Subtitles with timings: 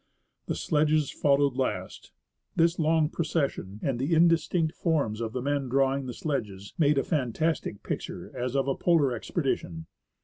[0.47, 2.11] The sledges followed last.
[2.55, 7.03] This long procession, and the indistinct forms of the men drawing the sledges, made a
[7.03, 9.85] fantastic picture as of a polar expedition.